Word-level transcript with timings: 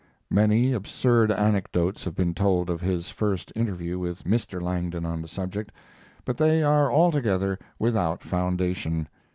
Many 0.31 0.73
absurd 0.73 1.31
anecdotes 1.31 2.05
have 2.05 2.15
been 2.15 2.33
told 2.33 2.71
of 2.71 2.81
his 2.81 3.09
first 3.11 3.51
interview 3.55 3.99
with 3.99 4.23
Mr. 4.23 4.59
Langdon 4.59 5.05
on 5.05 5.21
the 5.21 5.27
subject, 5.27 5.71
but 6.25 6.37
they 6.37 6.63
are 6.63 6.91
altogether 6.91 7.59
without 7.77 8.23
foundation. 8.23 9.07